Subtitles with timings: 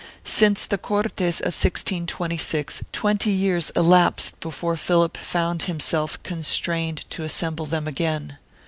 [0.25, 7.67] Since the Cortes of 1626 twenty years elapsed before Philip found himself constrained to assemble
[7.67, 8.39] them again.